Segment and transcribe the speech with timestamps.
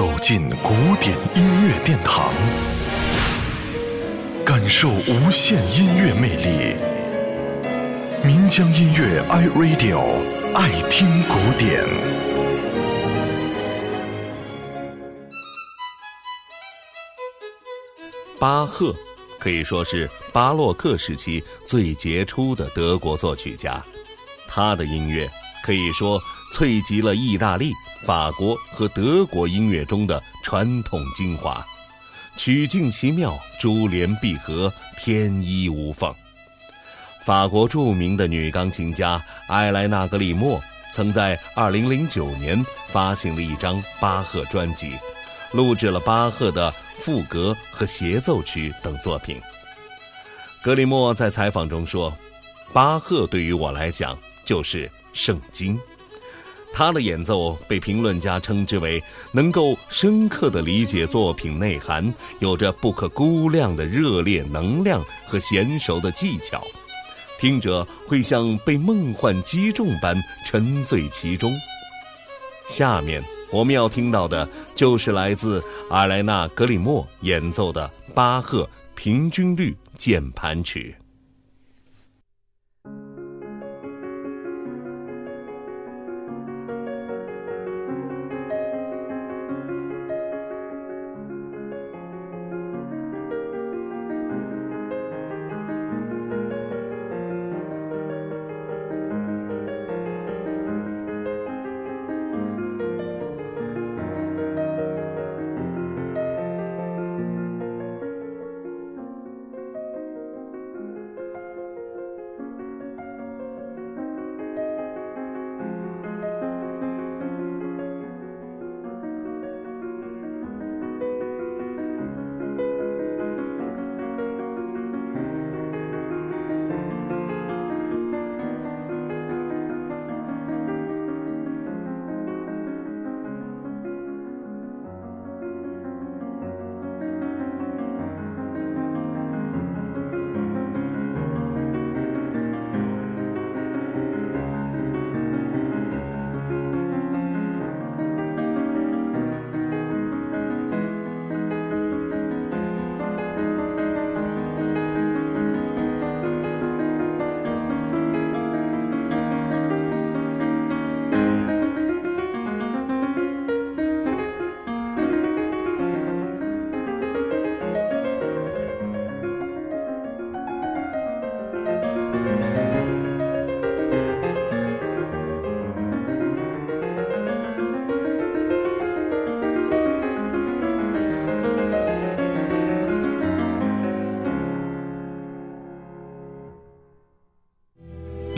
[0.00, 2.32] 走进古典音乐殿堂，
[4.46, 6.74] 感受无限音乐魅力。
[8.24, 10.00] 民江音乐 iRadio
[10.54, 11.84] 爱听古典。
[18.38, 18.96] 巴赫
[19.38, 23.84] 可以说是巴洛克时期最杰出的德国作曲家，
[24.48, 25.30] 他的音乐
[25.62, 26.18] 可以说
[26.52, 27.72] 萃集了意大利。
[28.06, 31.62] 法国和德国音乐中的传统精华，
[32.38, 36.12] 曲径奇妙，珠联璧合，天衣无缝。
[37.22, 40.58] 法国著名的女钢琴家埃莱娜·格里莫
[40.94, 44.94] 曾在2009年发行了一张巴赫专辑，
[45.52, 49.38] 录制了巴赫的赋格和协奏曲等作品。
[50.62, 52.10] 格里莫在采访中说
[52.72, 55.78] ：“巴赫对于我来讲就是圣经。”
[56.72, 59.02] 他的演奏被评论家称之为
[59.32, 66.62] 能够深刻地理解作品内涵，有着不可估量的热烈能量和娴熟的技巧，
[67.38, 71.52] 听者会像被梦幻击中般沉醉其中。
[72.66, 80.94] 下面我们要听到的就是来自阿莱纳·格里莫演奏的巴赫平均律键盘曲。